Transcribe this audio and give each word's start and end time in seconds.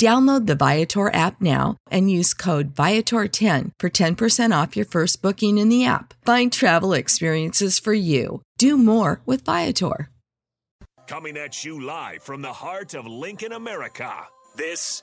Download 0.00 0.46
the 0.46 0.54
Viator 0.54 1.12
app 1.12 1.42
now 1.42 1.76
and 1.90 2.10
use 2.10 2.32
code 2.32 2.74
Viator10 2.74 3.72
for 3.78 3.90
10% 3.90 4.62
off 4.62 4.74
your 4.74 4.86
first 4.86 5.20
booking 5.20 5.58
in 5.58 5.68
the 5.68 5.84
app. 5.84 6.14
Find 6.24 6.50
travel 6.50 6.94
experiences 6.94 7.78
for 7.78 7.92
you. 7.92 8.40
Do 8.56 8.78
more 8.78 9.20
with 9.26 9.44
Viator. 9.44 10.08
Coming 11.06 11.36
at 11.36 11.66
you 11.66 11.78
live 11.84 12.22
from 12.22 12.40
the 12.40 12.50
heart 12.50 12.94
of 12.94 13.06
Lincoln, 13.06 13.52
America. 13.52 14.10
This 14.56 15.02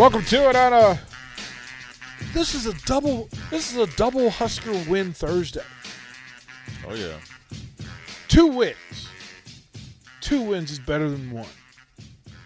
Welcome 0.00 0.24
to 0.24 0.48
it 0.48 0.56
on 0.56 0.72
a. 0.72 0.98
This 2.32 2.54
is 2.54 2.64
a 2.64 2.72
double. 2.86 3.28
This 3.50 3.70
is 3.70 3.76
a 3.76 3.86
double 3.98 4.30
Husker 4.30 4.72
win 4.88 5.12
Thursday. 5.12 5.60
Oh 6.88 6.94
yeah. 6.94 7.18
Two 8.26 8.46
wins. 8.46 9.08
Two 10.22 10.40
wins 10.40 10.70
is 10.70 10.78
better 10.78 11.10
than 11.10 11.30
one. 11.30 11.44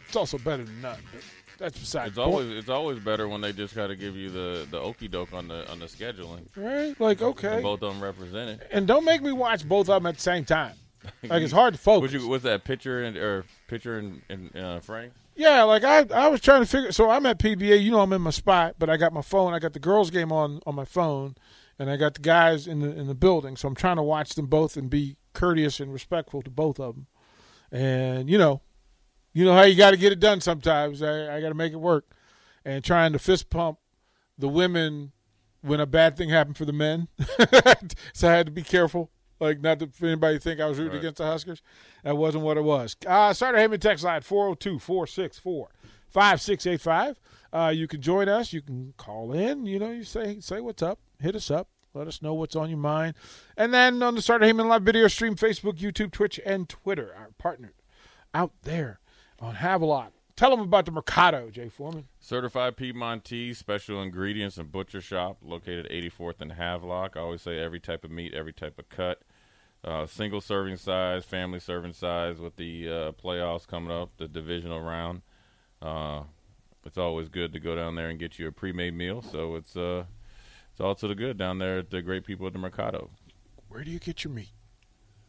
It's 0.09 0.17
also 0.17 0.37
better 0.39 0.65
than 0.65 0.81
none. 0.81 0.99
But 1.13 1.23
that's 1.59 1.79
beside 1.79 2.09
It's 2.09 2.17
the 2.17 2.25
point. 2.25 2.33
always 2.35 2.59
it's 2.59 2.69
always 2.69 2.99
better 2.99 3.29
when 3.29 3.41
they 3.41 3.53
just 3.53 3.77
got 3.77 3.87
to 3.87 3.95
give 3.95 4.17
you 4.17 4.31
the 4.31 4.67
the 4.69 4.81
okey 4.81 5.07
doke 5.07 5.33
on 5.33 5.47
the 5.47 5.71
on 5.71 5.79
the 5.79 5.87
scheduling. 5.87 6.47
right. 6.57 7.01
Like 7.01 7.23
okay, 7.23 7.55
And 7.55 7.63
both 7.63 7.83
of 7.83 7.93
them 7.95 8.03
represented. 8.03 8.67
and 8.73 8.89
don't 8.89 9.05
make 9.05 9.23
me 9.23 9.31
watch 9.31 9.65
both 9.69 9.89
of 9.89 10.03
them 10.03 10.07
at 10.07 10.17
the 10.17 10.23
same 10.23 10.45
time. 10.45 10.75
Like 11.23 11.43
it's 11.45 11.53
hard 11.53 11.75
to 11.75 11.79
focus. 11.81 12.13
What 12.13 12.21
you 12.21 12.29
what's 12.29 12.43
that 12.43 12.65
pitcher 12.65 13.05
and 13.05 13.17
or 13.17 13.45
pitcher 13.69 13.99
and, 13.99 14.23
and 14.29 14.57
uh, 14.57 14.81
Frank? 14.81 15.13
Yeah, 15.37 15.65
like 15.65 15.85
I, 15.85 16.07
I 16.15 16.29
was 16.29 16.41
trying 16.41 16.63
to 16.63 16.67
figure. 16.67 16.93
So 16.93 17.11
I'm 17.11 17.27
at 17.27 17.39
PBA. 17.39 17.83
You 17.83 17.91
know, 17.91 18.01
I'm 18.01 18.13
in 18.13 18.23
my 18.23 18.31
spot, 18.31 18.77
but 18.79 18.89
I 18.89 18.97
got 18.97 19.13
my 19.13 19.23
phone. 19.23 19.53
I 19.53 19.59
got 19.59 19.73
the 19.73 19.81
girls' 19.81 20.11
game 20.11 20.31
on 20.31 20.61
on 20.65 20.75
my 20.75 20.85
phone, 20.85 21.35
and 21.79 21.91
I 21.91 21.97
got 21.97 22.15
the 22.15 22.21
guys 22.21 22.67
in 22.67 22.81
the 22.81 22.91
in 22.91 23.07
the 23.09 23.15
building. 23.15 23.57
So 23.57 23.67
I'm 23.69 23.75
trying 23.75 23.97
to 23.97 24.03
watch 24.03 24.35
them 24.35 24.47
both 24.47 24.77
and 24.77 24.89
be 24.89 25.17
courteous 25.33 25.81
and 25.81 25.93
respectful 25.93 26.43
to 26.43 26.51
both 26.51 26.79
of 26.79 26.95
them. 26.95 27.07
And 27.73 28.31
you 28.31 28.39
know, 28.39 28.63
you 29.33 29.45
know 29.45 29.55
how 29.55 29.63
you 29.63 29.75
got 29.75 29.91
to 29.91 29.97
get 29.97 30.13
it 30.13 30.21
done. 30.21 30.41
Sometimes 30.41 31.03
I, 31.03 31.37
I 31.37 31.41
got 31.41 31.49
to 31.49 31.55
make 31.55 31.73
it 31.73 31.81
work. 31.81 32.07
And 32.65 32.83
trying 32.83 33.13
to 33.13 33.19
fist 33.19 33.51
pump 33.51 33.79
the 34.39 34.49
women 34.49 35.13
when 35.61 35.81
a 35.81 35.87
bad 35.87 36.17
thing 36.17 36.31
happened 36.31 36.57
for 36.57 36.65
the 36.65 36.73
men, 36.73 37.09
so 38.15 38.29
I 38.29 38.33
had 38.33 38.47
to 38.47 38.53
be 38.53 38.63
careful. 38.63 39.11
Like 39.41 39.61
not 39.61 39.83
for 39.95 40.07
anybody 40.07 40.39
think 40.39 40.61
I 40.61 40.67
was 40.67 40.79
rooting 40.79 40.93
Right. 40.95 40.99
against 41.01 41.19
the 41.19 41.25
Huskers. 41.27 41.61
That 42.05 42.17
wasn't 42.17 42.45
what 42.45 42.57
it 42.57 42.63
was. 42.65 42.97
Uh, 43.07 43.33
Starter 43.33 43.59
Heyman 43.59 43.81
text 43.81 44.05
line 44.05 44.23
402-464-5685. 46.15 47.17
Uh, 47.53 47.73
you 47.75 47.87
can 47.87 48.01
join 48.01 48.29
us. 48.29 48.53
You 48.53 48.63
can 48.63 48.95
call 48.97 49.33
in. 49.33 49.67
You 49.67 49.79
know, 49.79 49.91
you 49.91 50.05
say 50.05 50.39
say 50.41 50.61
what's 50.61 50.83
up. 50.83 50.99
Hit 51.21 51.35
us 51.37 51.51
up. 51.51 51.69
Let 51.95 52.09
us 52.09 52.21
know 52.23 52.35
what's 52.35 52.57
on 52.57 52.69
your 52.71 52.79
mind. 52.79 53.15
And 53.57 53.73
then 53.73 54.03
on 54.03 54.15
the 54.17 54.23
Starter 54.23 54.47
Heyman 54.47 54.67
live 54.67 54.83
video 54.83 55.07
stream, 55.09 55.37
Facebook, 55.37 55.79
YouTube, 55.79 56.11
Twitch, 56.11 56.41
and 56.45 56.69
Twitter. 56.69 57.15
Our 57.17 57.31
partner 57.39 57.73
out 58.35 58.53
there 58.63 58.99
on 59.41 59.55
Havelock. 59.57 60.13
Tell 60.37 60.51
them 60.51 60.61
about 60.61 60.85
the 60.85 60.91
Mercado, 60.91 61.49
Jay 61.51 61.69
Foreman. 61.69 62.09
Certified 62.19 62.77
Piedmontese, 62.77 63.57
special 63.57 64.03
ingredients 64.03 64.59
and 64.59 64.71
butcher 64.71 65.01
shop 65.01 65.39
located 65.43 65.89
84th 65.91 66.41
and 66.41 66.53
Havelock. 66.53 67.17
I 67.17 67.21
always 67.21 67.43
say 67.43 67.59
every 67.61 67.79
type 67.79 68.05
of 68.05 68.11
meat, 68.11 68.35
every 68.35 68.53
type 68.53 68.79
of 68.79 68.89
cut. 68.89 69.23
Uh, 69.85 70.07
single 70.07 70.41
serving 70.41 70.77
size, 70.77 71.25
family 71.25 71.61
serving 71.61 71.93
size 71.93 72.39
with 72.39 72.57
the 72.57 72.89
uh, 72.89 73.13
playoffs 73.13 73.67
coming 73.67 73.93
up, 73.93 74.11
the 74.17 74.27
divisional 74.27 74.81
round. 74.81 75.23
Uh, 75.81 76.23
it's 76.85 76.99
always 76.99 77.29
good 77.29 77.53
to 77.53 77.61
go 77.61 77.77
down 77.77 77.95
there 77.95 78.09
and 78.09 78.19
get 78.19 78.39
you 78.39 78.49
a 78.49 78.53
pre-made 78.53 78.95
meal. 78.95 79.23
So 79.23 79.55
it's 79.55 79.77
uh, 79.77 80.05
it's 80.73 80.81
all 80.81 80.95
to 80.97 81.07
the 81.07 81.15
good 81.15 81.39
down 81.39 81.59
there 81.59 81.79
at 81.79 81.91
the 81.91 82.03
great 82.03 82.25
people 82.25 82.47
at 82.47 82.55
the 82.55 82.59
Mercado. 82.59 83.11
Where 83.69 83.85
do 83.85 83.91
you 83.91 83.99
get 83.99 84.25
your 84.25 84.33
meat? 84.33 84.53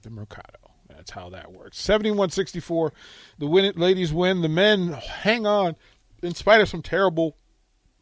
The 0.02 0.10
Mercado. 0.10 0.75
That's 0.88 1.12
how 1.12 1.30
that 1.30 1.52
works. 1.52 1.78
71-64. 1.86 2.92
The 3.38 3.48
win 3.48 3.74
ladies 3.76 4.14
win. 4.14 4.42
The 4.42 4.50
men 4.50 4.94
hang 4.94 5.46
on 5.46 5.76
in 6.22 6.34
spite 6.34 6.62
of 6.62 6.70
some 6.70 6.82
terrible 6.82 7.38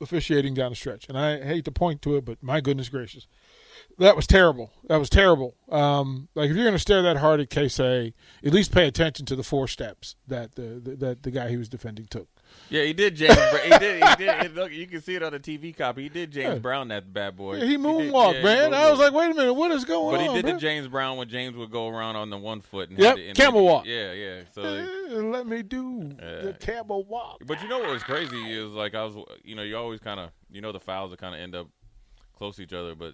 officiating 0.02 0.54
down 0.54 0.72
the 0.72 0.76
stretch. 0.76 1.08
And 1.08 1.18
I 1.18 1.44
hate 1.44 1.66
to 1.66 1.72
point 1.72 2.02
to 2.04 2.18
it, 2.18 2.26
but 2.26 2.42
my 2.42 2.62
goodness 2.62 2.90
gracious. 2.90 3.28
That 3.98 4.16
was 4.16 4.28
terrible. 4.28 4.72
That 4.88 4.98
was 4.98 5.10
terrible. 5.10 5.56
Um, 5.70 6.28
like 6.36 6.50
if 6.50 6.56
you're 6.56 6.66
going 6.66 6.76
to 6.76 6.80
stare 6.80 7.02
that 7.04 7.18
hard 7.18 7.40
at 7.40 7.50
KSA, 7.50 8.14
at 8.44 8.54
least 8.54 8.72
pay 8.72 8.88
attention 8.88 9.26
to 9.28 9.36
the 9.36 9.44
four 9.44 9.68
steps 9.68 10.16
that 10.28 10.56
the, 10.56 10.80
the 10.84 10.96
that 10.96 11.24
the 11.24 11.32
guy 11.32 11.50
he 11.50 11.58
was 11.58 11.70
defending 11.70 12.06
took. 12.06 12.28
Yeah, 12.70 12.84
he 12.84 12.94
did 12.94 13.16
James. 13.16 13.36
Bra- 13.36 13.58
he 13.60 13.70
did. 13.78 14.04
He 14.04 14.16
did. 14.16 14.56
look, 14.56 14.72
you 14.72 14.88
can 14.88 15.02
see 15.02 15.14
it 15.16 15.22
on 15.22 15.32
the 15.34 15.40
TV 15.40 15.76
copy. 15.78 16.04
He 16.04 16.10
did 16.10 16.32
James 16.32 16.54
Yeah. 16.54 16.60
Brown 16.60 16.88
that 16.88 17.14
bad 17.14 17.36
boy. 17.38 17.58
Yeah, 17.58 17.66
he 17.66 17.72
did- 17.72 17.82
moonwalked, 17.82 18.38
he 18.38 18.44
man. 18.44 18.74
I 18.74 18.90
was 18.90 19.00
like, 19.00 19.14
wait 19.14 19.30
a 19.32 19.34
minute, 19.36 19.54
what 19.54 19.70
is 19.72 19.86
going 19.86 20.16
on? 20.16 20.26
But 20.26 20.28
he 20.28 20.36
did 20.42 20.46
man? 20.46 20.56
the 20.56 20.60
James 20.62 20.88
Brown 20.88 21.18
when 21.18 21.30
James 21.30 21.56
would 21.56 21.70
go 21.70 21.88
around 21.90 22.16
on 22.16 22.30
the 22.32 22.38
one 22.38 22.62
foot. 22.62 22.90
And 22.90 22.98
Yep, 22.98 23.18
had 23.18 23.36
camel 23.36 23.64
walk. 23.64 23.86
Yeah, 23.86 24.12
yeah. 24.14 24.42
So, 24.54 24.62
let 25.12 25.46
me 25.46 25.62
do 25.62 26.16
Yeah. 26.20 26.42
the 26.42 26.54
camel 26.60 27.04
walk. 27.04 27.42
but 27.46 27.62
you 27.62 27.68
know 27.70 27.80
what 27.80 27.90
was 27.90 28.04
crazy 28.04 28.52
is 28.54 28.72
like 28.72 28.96
I 28.96 29.04
was, 29.04 29.16
you 29.44 29.54
know, 29.56 29.62
you 29.64 29.78
always 29.78 30.00
kind 30.00 30.20
of, 30.20 30.32
you 30.50 30.62
know, 30.62 30.72
the 30.72 30.80
fouls 30.80 31.12
that 31.12 31.20
kind 31.20 31.36
of 31.36 31.42
end 31.42 31.54
up 31.56 31.68
close 32.36 32.56
to 32.56 32.64
each 32.64 32.74
other. 32.74 32.96
But 32.96 33.14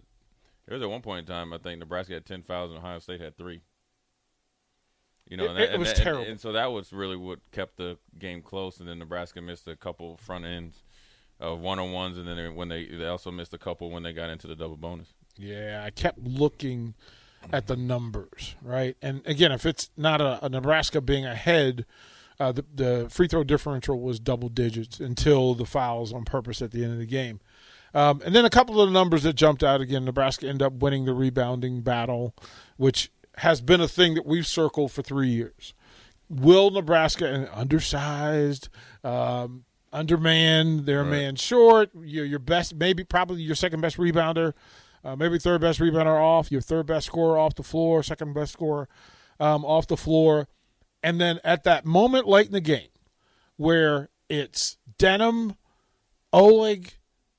there 0.67 0.75
was 0.75 0.83
at 0.83 0.89
one 0.89 1.01
point 1.01 1.19
in 1.19 1.25
time, 1.25 1.51
I 1.51 1.57
think 1.57 1.79
Nebraska 1.79 2.13
had 2.13 2.25
ten 2.25 2.43
fouls 2.43 2.69
and 2.69 2.79
Ohio 2.79 2.99
State 2.99 3.19
had 3.19 3.35
three. 3.37 3.61
You 5.29 5.37
know, 5.37 5.45
It- 5.45 5.49
and 5.49 5.57
that- 5.57 5.63
it 5.63 5.69
and 5.71 5.79
was 5.79 5.93
that- 5.93 6.03
terrible. 6.03 6.25
And, 6.25 6.39
so 6.39 6.51
that 6.51 6.71
was 6.71 6.91
really 6.91 7.15
what 7.15 7.39
kept 7.51 7.77
the 7.77 7.97
game 8.17 8.41
close. 8.41 8.79
And 8.79 8.89
then 8.89 8.99
Nebraska 8.99 9.41
missed 9.41 9.67
a 9.67 9.75
couple 9.75 10.17
front 10.17 10.43
ends 10.45 10.83
of 11.39 11.59
one 11.59 11.79
on 11.79 11.91
ones, 11.93 12.17
and 12.17 12.27
then 12.27 12.35
they, 12.35 12.49
when 12.49 12.67
they 12.67 12.85
they 12.85 13.05
also 13.07 13.31
missed 13.31 13.53
a 13.53 13.57
couple 13.57 13.89
when 13.91 14.03
they 14.03 14.11
got 14.11 14.29
into 14.29 14.47
the 14.47 14.55
double 14.55 14.75
bonus. 14.75 15.13
Yeah, 15.37 15.81
I 15.85 15.89
kept 15.91 16.19
looking 16.19 16.95
at 17.53 17.67
the 17.67 17.77
numbers, 17.77 18.55
right? 18.61 18.97
And 19.01 19.21
again, 19.25 19.53
if 19.53 19.65
it's 19.65 19.89
not 19.95 20.19
a, 20.19 20.43
a 20.45 20.49
Nebraska 20.49 20.99
being 20.99 21.25
ahead, 21.25 21.85
uh, 22.39 22.51
the, 22.51 22.65
the 22.75 23.07
free 23.09 23.27
throw 23.29 23.45
differential 23.45 24.01
was 24.01 24.19
double 24.19 24.49
digits 24.49 24.99
until 24.99 25.53
the 25.53 25.65
fouls 25.65 26.11
on 26.11 26.25
purpose 26.25 26.61
at 26.61 26.71
the 26.71 26.83
end 26.83 26.91
of 26.91 26.99
the 26.99 27.05
game. 27.05 27.39
Um, 27.93 28.21
and 28.25 28.35
then 28.35 28.43
a 28.43 28.49
couple 28.49 28.81
of 28.81 28.89
the 28.89 28.93
numbers 28.93 29.23
that 29.23 29.33
jumped 29.33 29.63
out 29.63 29.79
again. 29.79 30.03
Nebraska 30.05 30.47
ended 30.47 30.61
up 30.63 30.73
winning 30.73 31.05
the 31.05 31.13
rebounding 31.13 31.81
battle, 31.81 32.35
which 32.75 33.09
has 33.39 33.61
been 33.61 33.81
a 33.81 33.87
thing 33.87 34.15
that 34.15 34.25
we've 34.25 34.47
circled 34.47 34.91
for 34.91 35.01
three 35.01 35.29
years. 35.29 35.73
Will 36.29 36.69
Nebraska, 36.69 37.25
and 37.25 37.49
undersized, 37.53 38.69
um, 39.03 39.63
undermanned, 39.91 40.85
they're 40.85 41.01
a 41.01 41.05
man 41.05 41.35
short. 41.35 41.89
Your 41.95 42.25
your 42.25 42.39
best, 42.39 42.75
maybe 42.75 43.03
probably 43.03 43.41
your 43.41 43.55
second 43.55 43.81
best 43.81 43.97
rebounder, 43.97 44.53
uh, 45.03 45.15
maybe 45.15 45.39
third 45.39 45.61
best 45.61 45.79
rebounder 45.79 46.21
off, 46.21 46.51
your 46.51 46.61
third 46.61 46.85
best 46.85 47.07
scorer 47.07 47.37
off 47.37 47.55
the 47.55 47.63
floor, 47.63 48.03
second 48.03 48.33
best 48.33 48.53
scorer 48.53 48.87
um, 49.39 49.65
off 49.65 49.87
the 49.87 49.97
floor, 49.97 50.47
and 51.01 51.19
then 51.19 51.39
at 51.43 51.63
that 51.63 51.85
moment 51.85 52.27
late 52.27 52.47
in 52.47 52.53
the 52.53 52.61
game 52.61 52.89
where 53.55 54.09
it's 54.29 54.77
Denim, 54.97 55.55
Oleg, 56.31 56.93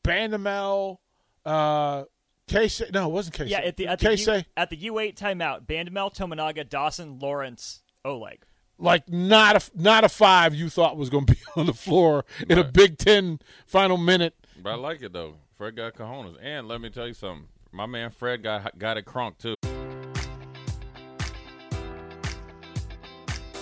Bandoumel, 0.05 0.99
uh, 1.45 2.05
Casey. 2.51 2.85
No, 2.93 3.07
it 3.07 3.13
wasn't 3.13 3.37
Casey. 3.37 3.51
Yeah, 3.51 3.61
at 3.61 3.77
the 3.77 3.87
at 3.87 3.99
the, 3.99 4.09
Casey. 4.09 4.33
U, 4.33 4.43
at 4.57 4.71
the 4.71 4.77
U8 4.77 5.17
timeout, 5.17 5.67
Bandoumel, 5.67 6.15
Tominaga, 6.15 6.69
Dawson, 6.69 7.19
Lawrence, 7.19 7.83
Oleg. 8.05 8.43
like 8.79 9.09
not 9.09 9.57
a 9.57 9.71
not 9.81 10.05
a 10.05 10.09
five 10.09 10.55
you 10.55 10.69
thought 10.69 10.97
was 10.97 11.11
going 11.11 11.27
to 11.27 11.35
be 11.35 11.41
on 11.57 11.67
the 11.67 11.75
floor 11.75 12.25
in 12.49 12.59
a 12.59 12.65
Big 12.65 12.99
Ten 12.99 13.39
final 13.67 13.97
minute. 13.97 14.35
But 14.63 14.71
I 14.71 14.75
like 14.75 15.03
it 15.03 15.13
though. 15.13 15.35
Fred 15.57 15.77
got 15.77 15.95
cojones, 15.95 16.37
and 16.43 16.69
let 16.69 16.81
me 16.81 16.91
tell 16.91 17.07
you 17.07 17.15
something. 17.15 17.49
My 17.73 17.87
man 17.87 18.11
Fred 18.11 18.43
got 18.43 18.79
got 18.79 18.97
it 18.97 19.05
crunk 19.05 19.39
too. 19.39 19.55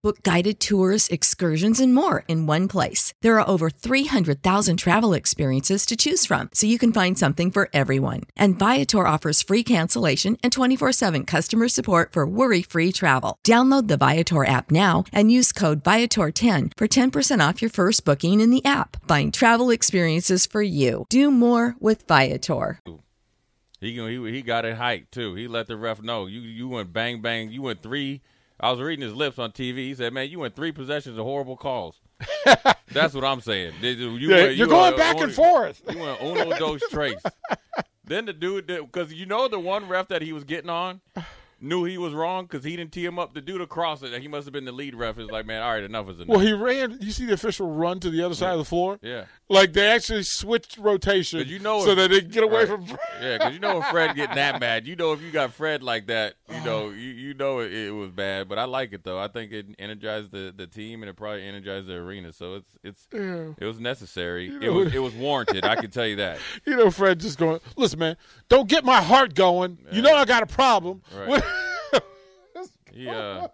Book 0.00 0.22
guided 0.22 0.60
tours, 0.60 1.08
excursions, 1.08 1.80
and 1.80 1.92
more 1.92 2.22
in 2.28 2.46
one 2.46 2.68
place. 2.68 3.12
There 3.20 3.40
are 3.40 3.48
over 3.48 3.68
300,000 3.68 4.76
travel 4.76 5.12
experiences 5.12 5.84
to 5.86 5.96
choose 5.96 6.24
from, 6.24 6.50
so 6.54 6.68
you 6.68 6.78
can 6.78 6.92
find 6.92 7.18
something 7.18 7.50
for 7.50 7.68
everyone. 7.72 8.20
And 8.36 8.56
Viator 8.56 9.04
offers 9.08 9.42
free 9.42 9.64
cancellation 9.64 10.38
and 10.40 10.52
24 10.52 10.92
7 10.92 11.24
customer 11.24 11.66
support 11.66 12.12
for 12.12 12.28
worry 12.28 12.62
free 12.62 12.92
travel. 12.92 13.38
Download 13.44 13.88
the 13.88 13.96
Viator 13.96 14.44
app 14.44 14.70
now 14.70 15.02
and 15.12 15.32
use 15.32 15.50
code 15.50 15.82
Viator10 15.82 16.74
for 16.76 16.86
10% 16.86 17.48
off 17.48 17.60
your 17.60 17.70
first 17.70 18.04
booking 18.04 18.40
in 18.40 18.50
the 18.52 18.64
app. 18.64 19.04
Find 19.08 19.34
travel 19.34 19.70
experiences 19.70 20.46
for 20.46 20.62
you. 20.62 21.06
Do 21.08 21.28
more 21.28 21.74
with 21.80 22.06
Viator. 22.06 22.78
He 23.80 23.94
he 23.94 24.30
he 24.30 24.42
got 24.42 24.64
it 24.64 24.76
hyped 24.76 25.10
too. 25.10 25.34
He 25.34 25.48
let 25.48 25.66
the 25.66 25.76
ref 25.76 26.00
know 26.00 26.26
you 26.26 26.40
you 26.40 26.68
went 26.68 26.92
bang 26.92 27.20
bang. 27.20 27.50
You 27.50 27.62
went 27.62 27.82
three. 27.82 28.20
I 28.60 28.70
was 28.70 28.80
reading 28.80 29.04
his 29.04 29.14
lips 29.14 29.38
on 29.38 29.52
TV. 29.52 29.76
He 29.78 29.94
said, 29.94 30.12
"Man, 30.12 30.28
you 30.30 30.40
went 30.40 30.56
three 30.56 30.72
possessions 30.72 31.16
of 31.18 31.24
horrible 31.24 31.56
calls." 31.56 32.00
That's 32.92 33.14
what 33.14 33.24
I'm 33.24 33.40
saying. 33.40 33.74
You, 33.80 33.90
Yeah, 33.90 34.08
went- 34.36 34.56
you're 34.56 34.66
you 34.66 34.66
going 34.66 34.96
back 34.96 35.20
and 35.20 35.32
forth. 35.32 35.82
You 35.90 35.98
went 35.98 36.20
uno 36.22 36.56
dos 36.58 36.80
tres. 36.90 37.14
then 38.04 38.24
the 38.26 38.32
dude, 38.32 38.66
because 38.66 39.12
you 39.12 39.26
know 39.26 39.46
the 39.48 39.58
one 39.60 39.88
ref 39.88 40.08
that 40.08 40.22
he 40.22 40.32
was 40.32 40.44
getting 40.44 40.70
on 40.70 41.00
knew 41.60 41.82
he 41.84 41.98
was 41.98 42.12
wrong 42.14 42.44
because 42.44 42.62
he 42.62 42.76
didn't 42.76 42.92
tee 42.92 43.04
him 43.04 43.18
up 43.18 43.34
to 43.34 43.40
do 43.40 43.58
the 43.58 43.66
cross. 43.66 44.00
It. 44.02 44.20
He 44.22 44.28
must 44.28 44.46
have 44.46 44.52
been 44.52 44.64
the 44.64 44.72
lead 44.72 44.94
ref. 44.94 45.18
Is 45.18 45.28
like, 45.28 45.44
man, 45.46 45.60
all 45.62 45.72
right, 45.72 45.82
enough 45.82 46.08
is 46.08 46.16
enough. 46.16 46.28
Well, 46.28 46.38
he 46.40 46.52
ran. 46.52 46.98
You 47.00 47.10
see 47.10 47.26
the 47.26 47.34
official 47.34 47.70
run 47.70 48.00
to 48.00 48.10
the 48.10 48.22
other 48.22 48.34
side 48.34 48.52
of 48.52 48.58
the 48.58 48.64
floor. 48.64 48.98
yeah. 49.02 49.24
Like 49.48 49.72
they 49.72 49.86
actually 49.88 50.22
switched 50.24 50.78
rotation. 50.78 51.46
you 51.46 51.58
know 51.58 51.84
so 51.84 51.90
if- 51.90 51.96
that 51.98 52.10
they 52.10 52.20
get 52.22 52.42
away 52.44 52.64
right. 52.64 52.68
from. 52.68 52.86
Yeah, 53.20 53.38
because 53.38 53.54
you 53.54 53.60
know 53.60 53.78
if 53.80 53.86
Fred 53.86 54.16
getting 54.16 54.36
that 54.36 54.60
mad, 54.60 54.86
you 54.86 54.96
know 54.96 55.12
if 55.12 55.20
you 55.22 55.30
got 55.30 55.52
Fred 55.52 55.82
like 55.82 56.06
that, 56.06 56.34
you 56.50 56.64
know 56.64 56.90
you, 56.90 57.10
you 57.10 57.34
know 57.34 57.60
it, 57.60 57.72
it 57.72 57.90
was 57.90 58.10
bad. 58.10 58.48
But 58.48 58.58
I 58.58 58.64
like 58.64 58.92
it 58.92 59.04
though. 59.04 59.18
I 59.18 59.28
think 59.28 59.52
it 59.52 59.66
energized 59.78 60.30
the, 60.32 60.52
the 60.56 60.66
team 60.66 61.02
and 61.02 61.10
it 61.10 61.14
probably 61.14 61.42
energized 61.44 61.86
the 61.86 61.94
arena. 61.94 62.32
So 62.32 62.54
it's 62.54 62.78
it's 62.82 63.06
it 63.12 63.64
was 63.64 63.78
necessary. 63.80 64.52
It 64.60 64.70
was 64.70 64.94
it 64.94 65.00
was 65.00 65.14
warranted. 65.14 65.64
I 65.64 65.76
can 65.76 65.90
tell 65.90 66.06
you 66.06 66.16
that. 66.16 66.38
You 66.66 66.76
know, 66.76 66.90
Fred 66.90 67.20
just 67.20 67.38
going. 67.38 67.60
Listen, 67.76 67.98
man, 67.98 68.16
don't 68.48 68.68
get 68.68 68.84
my 68.84 69.00
heart 69.00 69.34
going. 69.34 69.78
You 69.90 70.02
know 70.02 70.14
I 70.14 70.24
got 70.24 70.42
a 70.42 70.46
problem. 70.46 71.02
Right. 71.14 71.42
He 72.92 73.08
uh 73.08 73.46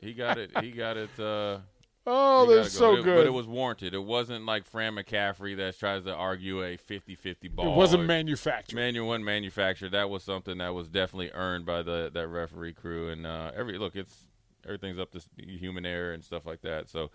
he 0.00 0.12
got 0.14 0.38
it. 0.38 0.50
He 0.60 0.72
got 0.72 0.96
it. 0.96 1.20
uh 1.20 1.58
oh, 2.06 2.46
that's 2.46 2.68
it 2.68 2.70
so. 2.72 2.96
It- 2.96 3.02
good. 3.04 3.16
But 3.16 3.26
it 3.26 3.32
was 3.32 3.46
warranted. 3.46 3.94
It 3.94 4.04
wasn't 4.04 4.44
like 4.46 4.64
Fran 4.64 4.94
McCaffery 4.94 5.56
that 5.56 5.78
tries 5.78 6.04
to 6.04 6.14
argue 6.14 6.62
a 6.62 6.76
50-50 6.76 7.54
ball. 7.54 7.72
It 7.72 7.76
wasn't 7.76 8.04
manufactured. 8.04 8.76
Manual 8.76 9.08
one 9.08 9.24
manufactured. 9.24 9.90
That 9.90 10.10
was 10.10 10.22
something 10.22 10.58
that 10.58 10.74
was 10.74 10.88
definitely 10.88 11.30
earned 11.32 11.66
by 11.66 11.82
the 11.82 12.10
that 12.14 12.28
referee 12.28 12.74
crew. 12.74 13.08
And 13.10 13.26
uh, 13.26 13.52
every 13.54 13.78
look, 13.78 13.96
it's 13.96 14.26
everything's 14.64 14.98
up 14.98 15.12
to 15.12 15.20
human 15.38 15.86
error 15.86 16.12
and 16.12 16.24
stuff 16.24 16.46
like 16.46 16.62
that. 16.62 16.88
So 16.88 17.10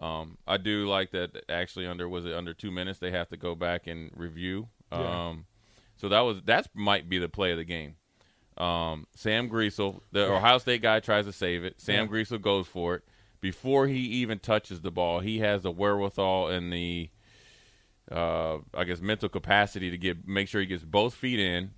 um, 0.00 0.38
I 0.46 0.56
do 0.56 0.86
like 0.86 1.10
that. 1.12 1.44
Actually, 1.48 1.86
under 1.86 2.08
was 2.08 2.24
it 2.24 2.32
under 2.34 2.54
two 2.54 2.70
minutes? 2.70 2.98
They 2.98 3.10
have 3.10 3.28
to 3.28 3.36
go 3.36 3.54
back 3.54 3.86
and 3.86 4.10
review. 4.14 4.68
Yeah. 4.92 5.28
Um, 5.28 5.46
so 5.96 6.08
that 6.08 6.20
was 6.20 6.42
that 6.46 6.68
might 6.74 7.08
be 7.08 7.18
the 7.18 7.28
play 7.28 7.52
of 7.52 7.58
the 7.58 7.64
game. 7.64 7.96
Um, 8.56 9.06
Sam 9.14 9.48
Griesel, 9.48 10.00
the 10.12 10.30
Ohio 10.32 10.58
State 10.58 10.82
guy, 10.82 11.00
tries 11.00 11.24
to 11.26 11.32
save 11.32 11.64
it. 11.64 11.80
Sam 11.80 12.06
Yeah. 12.06 12.12
Griesel 12.12 12.40
goes 12.40 12.66
for 12.66 12.96
it. 12.96 13.04
Before 13.40 13.86
he 13.86 13.98
even 13.98 14.38
touches 14.38 14.80
the 14.82 14.90
ball, 14.90 15.20
he 15.20 15.38
has 15.38 15.62
the 15.62 15.70
wherewithal 15.70 16.48
and 16.48 16.72
the, 16.72 17.08
uh, 18.10 18.58
I 18.74 18.84
guess, 18.84 19.00
mental 19.00 19.28
capacity 19.28 19.90
to 19.90 19.96
get 19.96 20.26
make 20.28 20.48
sure 20.48 20.60
he 20.60 20.66
gets 20.66 20.84
both 20.84 21.14
feet 21.14 21.38
in, 21.38 21.70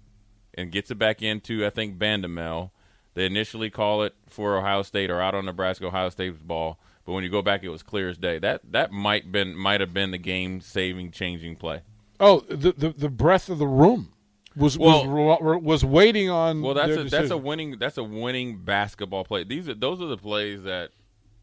and 0.54 0.72
gets 0.72 0.90
it 0.90 0.96
back 0.96 1.22
into 1.22 1.64
I 1.64 1.70
think 1.70 1.98
Bandoumel. 1.98 2.70
They 3.14 3.26
initially 3.26 3.68
call 3.70 4.02
it 4.02 4.14
for 4.26 4.56
Ohio 4.56 4.82
State 4.82 5.10
or 5.10 5.20
out 5.20 5.34
on 5.34 5.44
Nebraska 5.44 5.86
Ohio 5.86 6.08
State's 6.08 6.38
ball, 6.38 6.80
but 7.04 7.12
when 7.12 7.22
you 7.22 7.30
go 7.30 7.42
back, 7.42 7.62
it 7.62 7.68
was 7.68 7.82
clear 7.82 8.08
as 8.08 8.16
day. 8.16 8.38
That 8.38 8.60
that 8.72 8.90
might 8.90 9.30
been 9.30 9.54
might 9.54 9.80
have 9.80 9.92
been 9.92 10.10
the 10.10 10.18
game 10.18 10.60
saving 10.60 11.10
changing 11.10 11.56
play. 11.56 11.82
Oh, 12.18 12.40
the, 12.48 12.72
the 12.72 12.88
the 12.90 13.08
breath 13.10 13.48
of 13.48 13.58
the 13.58 13.66
room 13.66 14.12
was 14.56 14.78
Well- 14.78 15.06
was 15.06 15.62
was 15.62 15.84
waiting 15.84 16.30
on. 16.30 16.62
Well, 16.62 16.74
that's 16.74 16.96
a 16.96 17.04
that's 17.04 17.30
a 17.30 17.36
winning 17.36 17.78
that's 17.78 17.98
a 17.98 18.04
winning 18.04 18.58
basketball 18.58 19.24
play. 19.24 19.44
These 19.44 19.68
are 19.68 19.74
those 19.74 20.00
are 20.00 20.06
the 20.06 20.16
plays 20.16 20.62
that 20.62 20.90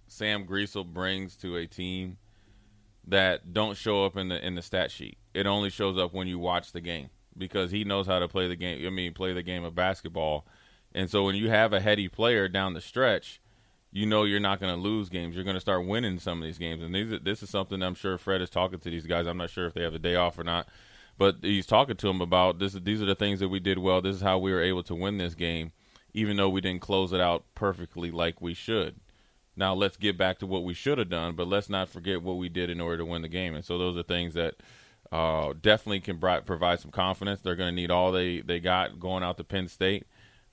Sam 0.10 0.46
Griesel 0.46 0.86
brings 0.86 1.36
to 1.38 1.56
a 1.56 1.68
team 1.68 2.18
that 3.08 3.54
don't 3.54 3.78
show 3.78 4.06
up 4.06 4.18
in 4.18 4.30
the 4.30 4.46
in 4.46 4.56
the 4.56 4.62
stat 4.62 4.92
sheet. 4.92 5.18
It 5.34 5.46
only 5.46 5.70
shows 5.70 5.98
up 5.98 6.14
when 6.14 6.28
you 6.28 6.40
watch 6.40 6.72
the 6.72 6.82
game 6.82 7.10
because 7.38 7.72
he 7.72 7.84
knows 7.84 8.08
how 8.08 8.20
to 8.20 8.28
play 8.28 8.48
the 8.48 8.56
game. 8.56 8.86
I 8.86 8.90
mean, 8.90 9.14
play 9.14 9.34
the 9.34 9.44
game 9.44 9.64
of 9.64 9.76
basketball. 9.76 10.46
And 10.94 11.10
so 11.10 11.24
when 11.24 11.36
you 11.36 11.50
have 11.50 11.72
a 11.72 11.80
heady 11.80 12.08
player 12.08 12.48
down 12.48 12.74
the 12.74 12.82
stretch, 12.82 13.40
you 13.92 14.06
know 14.06 14.24
you're 14.24 14.40
not 14.40 14.60
going 14.60 14.74
to 14.74 14.80
lose 14.80 15.10
games. 15.10 15.36
You're 15.36 15.44
going 15.44 15.56
to 15.56 15.62
start 15.62 15.86
winning 15.86 16.20
some 16.20 16.40
of 16.40 16.46
these 16.46 16.58
games. 16.58 16.84
And 16.84 16.94
these, 16.94 17.20
this 17.24 17.42
is 17.44 17.50
something 17.50 17.82
I'm 17.82 17.96
sure 17.96 18.18
Fred 18.18 18.42
is 18.42 18.50
talking 18.50 18.80
to 18.80 18.90
these 18.90 19.06
guys. 19.06 19.28
I'm 19.28 19.38
not 19.38 19.50
sure 19.50 19.66
if 19.66 19.74
they 19.74 19.84
have 19.84 19.94
a 19.94 20.00
day 20.00 20.16
off 20.16 20.38
or 20.38 20.44
not, 20.44 20.68
but 21.18 21.38
he's 21.42 21.66
talking 21.66 21.96
to 21.98 22.08
them 22.08 22.22
about 22.22 22.60
this. 22.60 22.74
These 22.74 23.02
are 23.02 23.06
the 23.06 23.16
things 23.16 23.40
that 23.40 23.50
we 23.50 23.60
did 23.60 23.78
well. 23.78 24.02
This 24.02 24.18
is 24.18 24.22
how 24.22 24.38
we 24.38 24.52
were 24.52 24.62
able 24.62 24.84
to 24.84 24.96
win 24.96 25.18
this 25.18 25.36
game, 25.36 25.72
even 26.14 26.38
though 26.38 26.50
we 26.50 26.62
didn't 26.62 26.82
close 26.82 27.14
it 27.14 27.22
out 27.22 27.46
perfectly 27.56 28.12
like 28.12 28.42
we 28.42 28.54
should. 28.54 29.00
Now 29.56 29.74
let's 29.74 29.98
get 29.98 30.18
back 30.18 30.40
to 30.40 30.46
what 30.46 30.64
we 30.64 30.74
should 30.74 30.98
have 30.98 31.10
done, 31.10 31.36
but 31.36 31.48
let's 31.48 31.70
not 31.70 31.90
forget 31.90 32.22
what 32.22 32.38
we 32.38 32.50
did 32.50 32.70
in 32.70 32.80
order 32.80 32.98
to 32.98 33.06
win 33.06 33.22
the 33.22 33.28
game. 33.28 33.56
And 33.56 33.66
so 33.66 33.78
those 33.78 33.98
are 33.98 34.04
things 34.04 34.34
that 34.36 34.56
uh, 35.12 35.54
definitely 35.60 36.00
can 36.00 36.18
bri- 36.18 36.42
provide 36.42 36.80
some 36.80 36.92
confidence. 36.92 37.42
They're 37.42 37.56
going 37.56 37.72
to 37.72 37.76
need 37.76 37.92
all 37.92 38.12
they, 38.12 38.42
they 38.42 38.60
got 38.60 39.00
going 39.00 39.24
out 39.24 39.38
to 39.38 39.44
Penn 39.44 39.68
State 39.68 40.06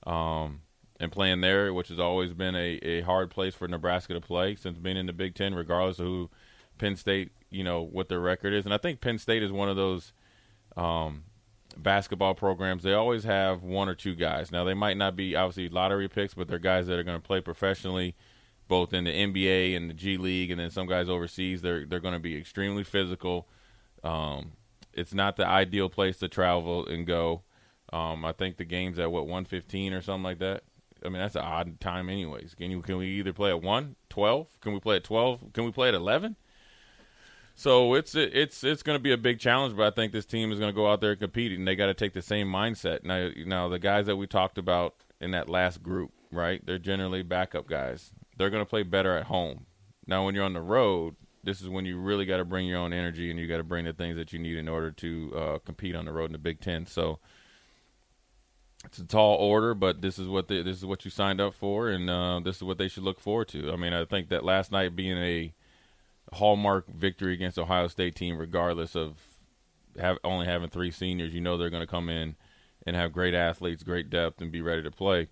um, 0.07 0.63
and 0.99 1.13
playing 1.13 1.41
there, 1.41 1.73
which 1.73 1.89
has 1.89 2.01
always 2.01 2.33
been 2.33 2.57
a, 2.57 2.79
a 2.83 3.01
hard 3.03 3.31
place 3.31 3.55
for 3.55 3.69
Nebraska 3.69 4.15
to 4.15 4.21
play 4.21 4.57
since 4.57 4.79
being 4.79 4.97
in 4.97 5.07
the 5.07 5.13
Big 5.13 5.35
Ten, 5.35 5.55
regardless 5.55 5.99
of 5.99 6.07
who 6.07 6.31
Penn 6.79 6.97
State, 6.97 7.33
you 7.51 7.65
know, 7.65 7.83
what 7.83 8.09
their 8.09 8.21
record 8.21 8.53
is. 8.53 8.65
And 8.65 8.75
I 8.75 8.79
think 8.79 9.01
Penn 9.01 9.19
State 9.19 9.43
is 9.43 9.53
one 9.53 9.69
of 9.69 9.77
those 9.77 10.13
um, 10.77 11.25
basketball 11.77 12.35
programs. 12.35 12.83
They 12.83 12.95
always 12.95 13.25
have 13.25 13.63
one 13.63 13.89
or 13.89 13.95
two 13.95 14.15
guys. 14.15 14.51
Now, 14.51 14.65
they 14.65 14.75
might 14.75 14.97
not 14.97 15.17
be 15.17 15.37
obviously 15.37 15.69
lottery 15.69 16.09
picks, 16.09 16.35
but 16.35 16.49
they're 16.49 16.59
guys 16.59 16.87
that 16.87 16.99
are 16.99 17.05
going 17.05 17.21
to 17.21 17.27
play 17.27 17.41
professionally 17.41 18.15
both 18.69 18.93
in 18.93 19.05
the 19.05 19.13
NBA 19.13 19.77
and 19.77 19.89
the 19.89 19.95
G 19.95 20.17
League, 20.17 20.51
and 20.51 20.61
then 20.61 20.71
some 20.71 20.87
guys 20.87 21.09
overseas. 21.09 21.63
They're 21.63 21.87
they're 21.87 22.01
going 22.01 22.15
to 22.15 22.21
be 22.21 22.37
extremely 22.37 22.85
physical. 22.85 23.49
Um, 24.03 24.53
it's 24.93 25.15
not 25.15 25.37
the 25.37 25.47
ideal 25.47 25.89
place 25.89 26.19
to 26.19 26.29
travel 26.29 26.87
and 26.87 27.07
go. 27.07 27.43
Um, 27.93 28.25
I 28.25 28.33
think 28.33 28.57
the 28.57 28.65
game's 28.65 28.99
at 28.99 29.11
what 29.11 29.27
one 29.27 29.45
fifteen 29.45 29.93
or 29.93 30.03
something 30.03 30.25
like 30.25 30.39
that. 30.39 30.65
I 31.05 31.09
mean 31.09 31.21
that's 31.21 31.37
an 31.37 31.43
odd 31.43 31.81
time, 31.81 32.09
anyways. 32.09 32.55
Can 32.55 32.71
you 32.71 32.83
can 32.83 32.97
we 32.97 33.07
either 33.19 33.33
play 33.33 33.51
at 33.51 33.63
one, 33.63 33.97
12? 34.09 34.61
Can 34.61 34.73
we 34.73 34.81
play 34.81 34.97
at 34.97 35.05
twelve? 35.05 35.53
Can 35.53 35.65
we 35.65 35.73
play 35.73 35.89
at 35.89 35.95
eleven? 35.95 36.37
So 37.59 37.95
it's 37.95 38.15
it's 38.15 38.63
it's 38.65 38.83
going 38.83 38.97
to 38.97 39.03
be 39.03 39.13
a 39.13 39.17
big 39.17 39.39
challenge, 39.39 39.75
but 39.75 39.87
I 39.87 39.91
think 39.91 40.13
this 40.13 40.27
team 40.27 40.53
is 40.53 40.59
going 40.59 40.71
to 40.71 40.77
go 40.77 40.91
out 40.91 41.01
there 41.01 41.13
and 41.13 41.21
compete, 41.21 41.53
and 41.53 41.67
they 41.67 41.75
got 41.75 41.87
to 41.87 41.95
take 41.95 42.13
the 42.13 42.21
same 42.21 42.49
mindset. 42.49 43.03
Now, 43.03 43.31
now 43.47 43.69
the 43.71 43.79
guys 43.79 44.05
that 44.07 44.17
we 44.17 44.27
talked 44.27 44.59
about 44.59 44.95
in 45.23 45.31
that 45.31 45.49
last 45.49 45.83
group, 45.83 46.13
right? 46.31 46.65
They're 46.65 46.79
generally 46.79 47.23
backup 47.23 47.67
guys. 47.67 48.13
They're 48.37 48.51
going 48.51 48.65
to 48.65 48.69
play 48.69 48.83
better 48.83 49.17
at 49.17 49.27
home. 49.27 49.67
Now, 50.07 50.25
when 50.25 50.35
you're 50.35 50.45
on 50.45 50.53
the 50.53 50.61
road, 50.61 51.17
this 51.43 51.61
is 51.61 51.69
when 51.69 51.85
you 51.85 51.99
really 51.99 52.27
got 52.27 52.37
to 52.39 52.45
bring 52.45 52.67
your 52.67 52.79
own 52.79 52.93
energy, 52.93 53.31
and 53.31 53.39
you 53.39 53.47
got 53.47 53.59
to 53.59 53.65
bring 53.65 53.85
the 53.85 53.93
things 53.93 54.17
that 54.17 54.33
you 54.33 54.39
need 54.39 54.57
in 54.57 54.69
order 54.69 54.91
to 54.91 55.33
uh, 55.35 55.59
compete 55.65 55.95
on 55.95 56.05
the 56.05 56.13
road 56.13 56.27
in 56.27 56.33
the 56.33 56.39
Big 56.39 56.61
Ten. 56.61 56.87
So 56.87 57.19
it's 58.85 58.99
a 58.99 59.05
tall 59.05 59.37
order, 59.37 59.75
but 59.75 60.01
this 60.01 60.19
is 60.19 60.29
what 60.29 60.49
this 60.49 60.67
is 60.67 60.85
what 60.85 61.05
you 61.05 61.11
signed 61.11 61.41
up 61.41 61.55
for, 61.55 61.89
and 61.89 62.09
uh, 62.09 62.41
this 62.41 62.57
is 62.57 62.63
what 62.63 62.79
they 62.79 62.89
should 62.89 63.03
look 63.03 63.21
forward 63.21 63.49
to. 63.49 63.73
I 63.73 63.77
mean, 63.77 63.93
I 63.93 64.05
think 64.05 64.29
that 64.29 64.45
last 64.45 64.71
night 64.71 64.97
being 64.97 65.19
a 65.19 65.55
hallmark 66.33 66.89
victory 66.89 67.35
against 67.35 67.59
Ohio 67.59 67.89
State 67.89 68.15
team, 68.15 68.39
regardless 68.39 68.95
of 68.95 69.19
have 69.99 70.19
only 70.25 70.47
having 70.47 70.69
three 70.69 70.91
seniors, 70.91 71.35
you 71.35 71.41
know 71.41 71.57
they're 71.57 71.71
going 71.71 71.83
to 71.83 71.87
come 71.87 72.09
in 72.09 72.37
and 72.87 72.95
have 72.95 73.13
great 73.13 73.35
athletes, 73.35 73.83
great 73.83 74.11
depth, 74.11 74.41
and 74.41 74.53
be 74.53 74.61
ready 74.61 74.83
to 74.83 74.91
play. 74.91 75.29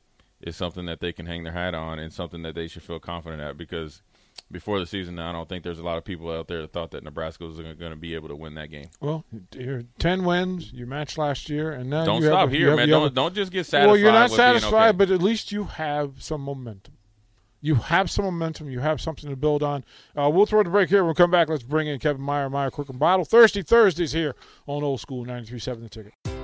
Is 0.47 0.57
something 0.57 0.85
that 0.87 1.01
they 1.01 1.13
can 1.13 1.25
hang 1.25 1.43
their 1.45 1.55
hat 1.55 1.75
on, 1.75 1.99
and 1.99 2.13
something 2.13 2.43
that 2.43 2.55
they 2.55 2.69
should 2.69 2.83
feel 2.83 3.01
confident 3.01 3.41
at. 3.41 3.57
Because 3.57 4.03
before 4.51 4.79
the 4.79 4.85
season, 4.85 5.19
I 5.19 5.33
don't 5.33 5.49
think 5.49 5.65
there's 5.65 5.79
a 5.79 5.83
lot 5.83 5.97
of 5.97 6.05
people 6.05 6.31
out 6.31 6.49
there 6.49 6.61
that 6.61 6.73
thought 6.73 6.91
that 6.91 7.03
Nebraska 7.03 7.47
was 7.47 7.57
going 7.57 7.79
to 7.79 7.97
be 7.97 8.15
able 8.15 8.29
to 8.29 8.37
win 8.37 8.55
that 8.57 8.71
game. 8.71 8.89
Well, 9.01 9.25
you're 9.55 9.85
ten 9.99 10.25
wins. 10.25 10.71
You 10.71 10.85
matched 10.87 11.17
last 11.17 11.49
year, 11.49 11.73
and 11.73 11.89
now 11.89 12.05
Don't 12.05 12.23
stop 12.23 12.49
a- 12.49 12.53
here, 12.53 12.69
have- 12.69 12.77
man. 12.77 12.89
Don't 12.91 13.07
a- 13.07 13.11
don't 13.11 13.35
just 13.35 13.53
get 13.53 13.65
satisfied. 13.65 13.87
Well, 13.87 13.97
you're 13.97 14.13
not 14.13 14.31
satisfied, 14.31 14.89
okay. 14.91 14.97
but 14.99 15.11
at 15.11 15.23
least 15.23 15.51
you 15.51 15.65
have 15.65 16.23
some 16.23 16.43
momentum. 16.43 16.95
You 17.63 17.77
have 17.77 18.11
some 18.11 18.27
momentum. 18.27 18.69
You 18.69 18.81
have 18.81 19.01
something 19.01 19.31
to 19.31 19.37
build 19.37 19.63
on. 19.63 19.87
Uh, 20.15 20.29
we'll 20.31 20.45
throw 20.45 20.63
the 20.63 20.69
break 20.69 20.91
here. 20.91 21.03
We'll 21.03 21.15
come 21.15 21.31
back. 21.31 21.49
Let's 21.49 21.63
bring 21.63 21.87
in 21.87 21.99
Kevin 21.99 22.21
Meyer, 22.21 22.51
Meyer 22.51 22.71
Crook 22.71 22.91
and 22.91 22.99
Bottle. 22.99 23.25
Thirsty 23.25 23.63
Thursdays 23.63 24.13
here 24.13 24.35
on 24.67 24.83
Old 24.83 25.01
School 25.01 25.25
93.7 25.25 25.83
The 25.83 25.89
Ticket. 25.89 26.44